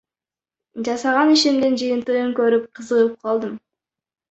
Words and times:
Жасаган 0.87 1.33
ишимдин 1.35 1.77
жыйынтыгын 1.83 2.33
көрүп, 2.41 2.67
кызыгып 2.81 3.17
калдым. 3.29 3.57